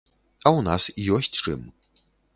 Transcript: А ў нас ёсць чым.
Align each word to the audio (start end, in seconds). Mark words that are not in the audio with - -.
А 0.41 0.47
ў 0.49 0.59
нас 0.67 0.87
ёсць 1.19 1.39
чым. 1.45 1.61